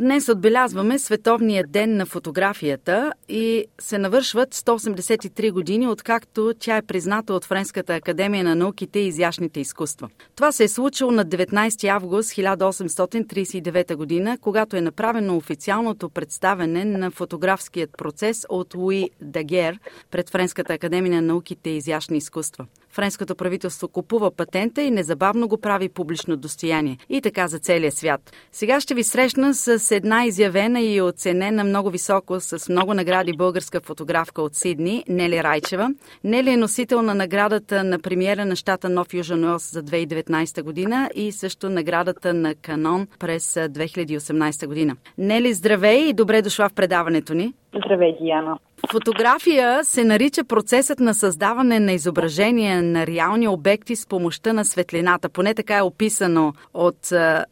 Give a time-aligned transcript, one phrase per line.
[0.00, 7.34] Днес отбелязваме Световния ден на фотографията и се навършват 183 години, откакто тя е призната
[7.34, 10.08] от Френската академия на науките и изящните изкуства.
[10.36, 17.10] Това се е случило на 19 август 1839 година, когато е направено официалното представене на
[17.10, 19.78] фотографският процес от Луи Дагер
[20.10, 22.66] пред Френската академия на науките и изящни изкуства.
[22.90, 26.96] Френското правителство купува патента и незабавно го прави публично достояние.
[27.08, 28.20] И така за целия свят.
[28.52, 33.80] Сега ще ви срещна с една изявена и оценена много високо с много награди българска
[33.80, 35.88] фотографка от Сидни, Нели Райчева.
[36.24, 41.10] Нели е носител на наградата на премиера на щата Нов Южен Уелс за 2019 година
[41.14, 44.96] и също наградата на Канон през 2018 година.
[45.18, 47.52] Нели, здравей и добре дошла в предаването ни.
[47.74, 48.58] Здравей, Диана.
[48.88, 55.28] Фотография се нарича процесът на създаване на изображения на реални обекти с помощта на светлината.
[55.28, 57.00] Поне така е описано от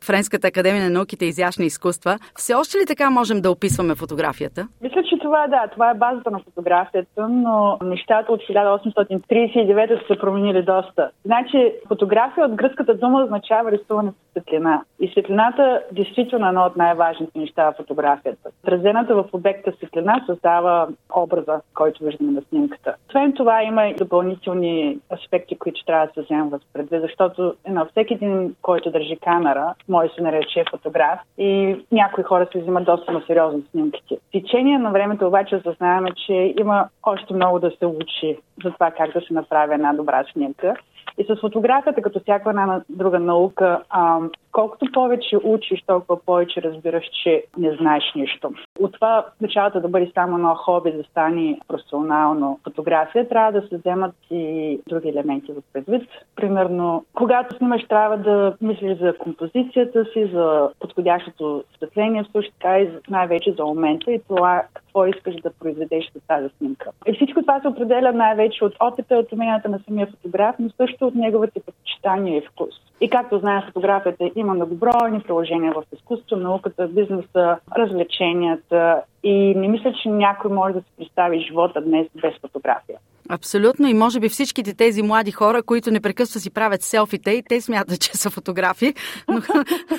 [0.04, 2.18] Френската академия на науките и изящни изкуства.
[2.36, 4.68] Все още ли така можем да описваме фотографията?
[4.82, 10.14] Мисля, че това е да, това е базата на фотографията, но нещата от 1839 са
[10.14, 11.10] се променили доста.
[11.24, 14.82] Значи, фотография от гръцката дума означава рисуване с светлина.
[15.00, 18.50] И светлината действително е едно от най-важните неща в фотографията.
[18.64, 22.94] Отразената в обекта светлина създава образа, който виждаме на снимката.
[23.08, 28.14] Освен това има и допълнителни аспекти, които трябва да се вземат предвид, защото на всеки
[28.14, 33.12] един, който държи камера, може да се нарече фотограф и някои хора се взимат доста
[33.12, 34.16] на сериозно снимките.
[34.16, 38.90] В течение на времето обаче осъзнаваме, че има още много да се учи за това
[38.90, 40.74] как да се направи една добра снимка.
[41.18, 44.18] И с фотографията, като всяка една друга наука, а,
[44.58, 48.52] колкото повече учиш, толкова повече разбираш, че не знаеш нищо.
[48.80, 53.76] От това началото да бъде само едно хоби, да стане професионално фотография, трябва да се
[53.76, 56.08] вземат и други елементи в предвид.
[56.36, 62.88] Примерно, когато снимаш, трябва да мислиш за композицията си, за подходящото осветление, също така и
[63.10, 66.90] най-вече за момента и това какво искаш да произведеш с тази снимка.
[67.06, 71.06] И всичко това се определя най-вече от опита, от уменията на самия фотограф, но също
[71.06, 72.87] от неговите предпочитания и вкус.
[73.00, 79.92] И както знаем, фотографията има многобройни приложения в изкуство, науката, бизнеса, развлеченията и не мисля,
[80.02, 82.98] че някой може да се представи живота днес без фотография.
[83.30, 87.60] Абсолютно и може би всичките тези млади хора, които непрекъснато си правят селфите и те
[87.60, 88.94] смятат, че са фотографи,
[89.28, 89.40] но,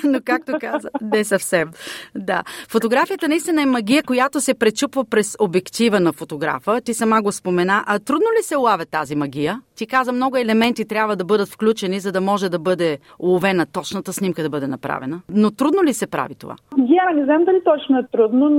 [0.04, 1.70] но както каза, не съвсем.
[2.14, 2.42] Да.
[2.68, 6.80] Фотографията наистина е магия, която се пречупва през обектива на фотографа.
[6.80, 7.84] Ти сама го спомена.
[7.86, 9.60] А трудно ли се лавя тази магия?
[9.80, 14.12] Ти каза, много елементи трябва да бъдат включени, за да може да бъде уловена точната
[14.12, 15.20] снимка да бъде направена.
[15.28, 16.56] Но трудно ли се прави това?
[16.78, 18.50] Я не знам дали точно е трудно,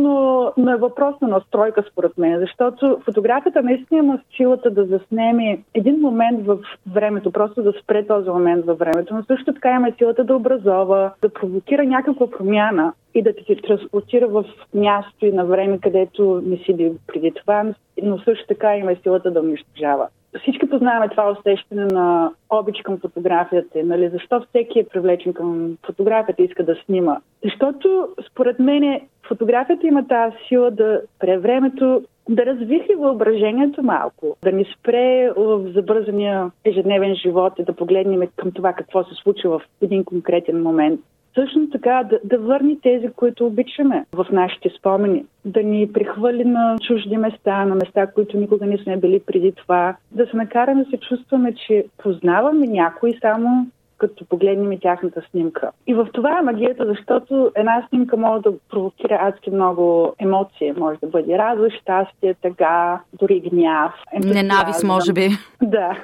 [0.57, 5.99] но, е въпрос на настройка според мен, защото фотографията наистина има силата да заснеме един
[5.99, 6.57] момент в
[6.93, 11.11] времето, просто да спре този момент във времето, но също така има силата да образова,
[11.21, 16.57] да провокира някаква промяна и да те транспортира в място и на време, където не
[16.57, 17.65] си бил преди това,
[18.03, 20.07] но също така има силата да унищожава
[20.39, 23.83] всички познаваме това усещане на обич към фотографията.
[23.83, 24.09] Нали?
[24.09, 27.17] Защо всеки е привлечен към фотографията и иска да снима?
[27.43, 34.51] Защото, според мен, фотографията има тази сила да пре времето, да развихи въображението малко, да
[34.51, 39.65] ни спре в забързания ежедневен живот и да погледнем към това какво се случва в
[39.81, 40.99] един конкретен момент
[41.35, 46.77] също така да, да върни тези, които обичаме в нашите спомени, да ни прихвърли на
[46.87, 50.89] чужди места, на места, които никога не сме били преди това, да се накараме да
[50.89, 53.67] се чувстваме, че познаваме някой само
[54.01, 55.71] като погледнем тяхната снимка.
[55.87, 60.73] И в това е магията, защото една снимка може да провокира адски много емоции.
[60.77, 63.93] Може да бъде радост, щастие, тъга, дори гняв.
[64.23, 65.29] Ненавист, може би.
[65.61, 65.97] Да.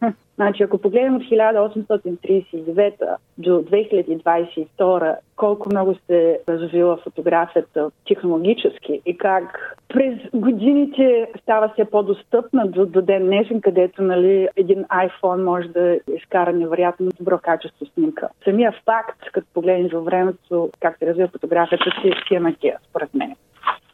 [0.34, 9.76] Значи, ако погледнем от 1839 до 2022, колко много се развила фотографията технологически и как
[9.88, 15.98] през годините става все по-достъпна до, до ден днешен, където нали, един iPhone може да
[16.16, 18.28] изкара невероятно добро качество снимка.
[18.44, 23.14] Самия факт, като погледнеш във времето как се развива фотографията, си, си е магия, според
[23.14, 23.34] мен.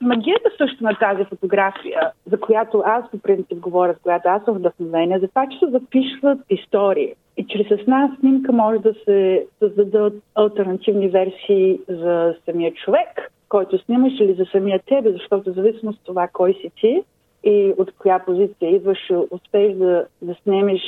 [0.02, 4.54] Магията също на тази фотография, за която аз по принцип говоря, с която аз съм
[4.54, 7.14] вдъхновена, за това, че се запишват истории.
[7.36, 14.12] И чрез една снимка може да се създадат альтернативни версии за самия човек, който снимаш
[14.20, 17.02] или за самия тебе, защото в зависимост от това кой си ти
[17.44, 18.98] и от коя позиция идваш,
[19.30, 20.82] успееш да, да снимеш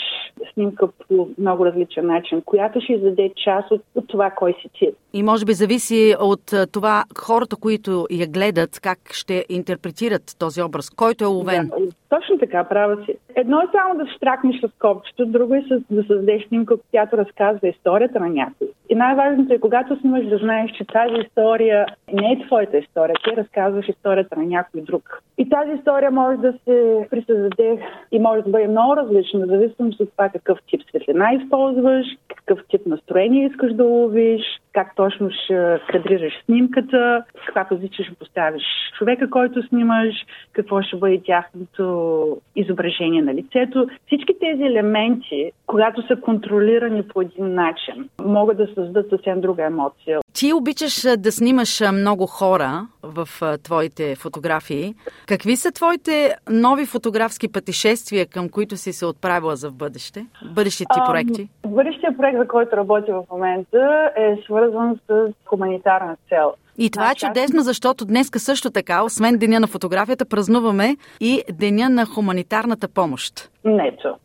[0.55, 4.91] снимка по много различен начин, която ще издаде част от, от това кой си ти.
[5.13, 10.91] И може би зависи от това хората, които я гледат, как ще интерпретират този образ,
[10.91, 11.69] който е уловен.
[11.69, 11.77] Да,
[12.13, 13.15] точно така, права си.
[13.35, 18.21] Едно е само да штракнеш с копчето, друго е да създадеш снимка, която разказва историята
[18.21, 18.69] на някой.
[18.89, 23.37] И най-важното е, когато снимаш, да знаеш, че тази история не е твоята история, ти
[23.37, 25.23] разказваш историята на някой друг.
[25.39, 27.79] И тази история може да се присъздаде
[28.13, 32.07] и може да бъде много различна, зависимо от това какъв тип светлина използваш,
[32.37, 38.63] какъв тип настроение искаш да ловиш, как точно ще кадрираш снимката, каква позиция ще поставиш
[38.99, 40.15] човека, който снимаш,
[40.53, 43.89] какво ще бъде тяхното изображение на лицето.
[44.07, 50.21] Всички тези елементи, когато са контролирани по един начин, могат да създадат съвсем друга емоция.
[50.43, 53.29] Ти обичаш да снимаш много хора в
[53.63, 54.95] твоите фотографии.
[55.27, 60.27] Какви са твоите нови фотографски пътешествия, към които си се отправила за в бъдеще?
[60.55, 61.49] Бъдещите ти проекти?
[61.65, 66.53] А, бъдещия проект, за който работя в момента, е свързан с хуманитарна цел.
[66.79, 71.89] И това е чудесно, защото днес също така, освен Деня на фотографията, празнуваме и Деня
[71.89, 73.51] на хуманитарната помощ.
[73.65, 74.17] Нето.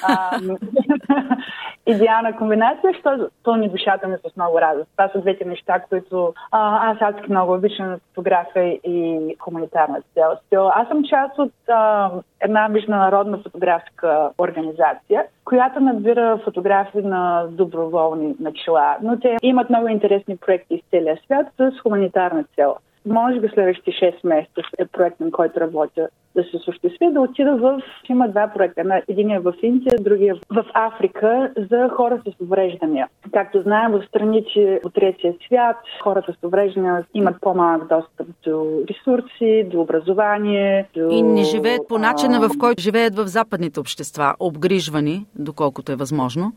[1.86, 4.90] идеална комбинация, защото пълни душата ми с много радост.
[4.96, 10.02] Това са двете неща, които а, аз адски много обичам фотография и хуманитарна
[10.50, 10.70] цел.
[10.74, 18.96] Аз съм част от а, една международна фотографска организация, която надбира фотографии на доброволни начала,
[19.02, 23.90] но те имат много интересни проекти из целия свят с хуманитарна цел може би следващите
[23.90, 27.82] 6 месеца е проект, на който работя да се осъществи, да отида в...
[28.08, 29.02] Има два проекта.
[29.08, 33.08] Един е в Индия, другия в Африка за хора с увреждания.
[33.32, 39.66] Както знаем, в страните от третия свят хората с увреждания имат по-малък достъп до ресурси,
[39.70, 40.86] до образование.
[40.94, 41.08] До...
[41.10, 46.52] И не живеят по начина, в който живеят в западните общества, обгрижвани, доколкото е възможно.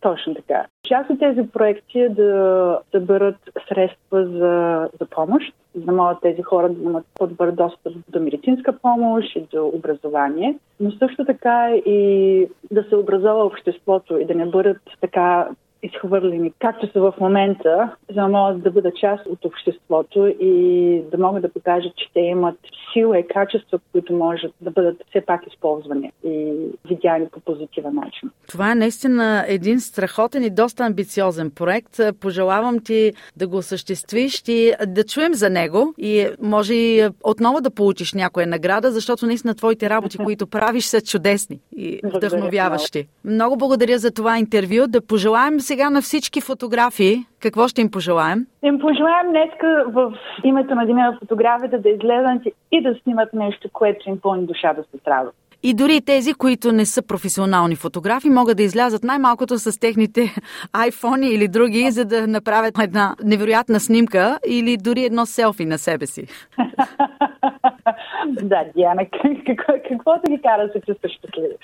[0.00, 0.66] Точно така.
[0.88, 3.36] Част от тези проекти е да съберат
[3.68, 8.72] средства за, за помощ, за да могат тези хора да имат по-добър достъп до медицинска
[8.72, 14.46] помощ и до образование, но също така и да се образова обществото и да не
[14.46, 15.48] бъдат така
[15.84, 21.18] изхвърлени, както са в момента, за да могат да бъдат част от обществото и да
[21.18, 22.56] могат да покажат, че те имат
[22.92, 26.52] сила и качества, които може да бъдат все пак използвани и
[26.88, 28.30] видяни по позитивен начин.
[28.48, 32.00] Това е наистина един страхотен и доста амбициозен проект.
[32.20, 37.70] Пожелавам ти да го осъществиш и да чуем за него и може и отново да
[37.70, 43.08] получиш някоя награда, защото наистина твоите работи, които правиш, са чудесни и вдъхновяващи.
[43.24, 44.86] Много благодаря за това интервю.
[44.88, 47.26] Да пожелаем сега на всички фотографии.
[47.42, 48.46] Какво ще им пожелаем?
[48.62, 50.12] Им пожелаем днеска в
[50.44, 54.82] името на Деня на фотографията да излезат и да снимат нещо, което им пълни душата
[54.82, 55.36] с работа.
[55.62, 60.20] И дори тези, които не са професионални фотографи, могат да излязат най-малкото с техните
[60.72, 66.06] iPhone или други, за да направят една невероятна снимка или дори едно селфи на себе
[66.06, 66.26] си.
[68.42, 69.06] да, Диана,
[69.46, 71.54] какво, какво да ги кара да се чувстваш щастливи?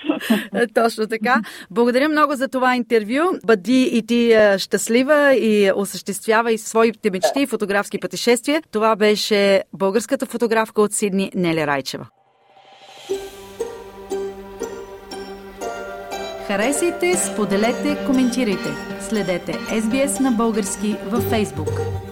[0.73, 1.35] Точно така.
[1.71, 3.21] Благодаря много за това интервю.
[3.45, 8.61] Бъди и ти щастлива и осъществява и своите мечти и фотографски пътешествия.
[8.71, 12.07] Това беше българската фотографка от Сидни Неля Райчева.
[16.47, 18.69] Харесайте, споделете, коментирайте.
[18.99, 22.10] Следете SBS на български във Facebook.